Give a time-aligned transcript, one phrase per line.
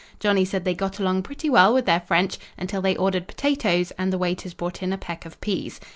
[0.19, 4.11] Johnny said they got along pretty well with their French until they ordered potatoes and
[4.11, 5.79] the waiters brought in a peck of peas.